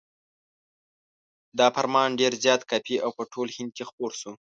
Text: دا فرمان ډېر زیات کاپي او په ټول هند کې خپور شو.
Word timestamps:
دا 1.57 1.67
فرمان 1.75 2.09
ډېر 2.19 2.33
زیات 2.43 2.61
کاپي 2.69 2.95
او 3.03 3.09
په 3.17 3.23
ټول 3.31 3.47
هند 3.57 3.71
کې 3.77 3.83
خپور 3.89 4.11
شو. 4.19 4.31